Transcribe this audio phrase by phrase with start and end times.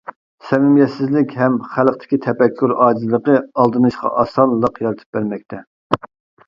[0.45, 5.67] سەمىمىيەتسىزلىك ھەم خەلقتىكى تەپەككۇر ئاجىزلىقى ئالدىنىشقا ئاسانلىق يارىتىپ بەرمەكتە.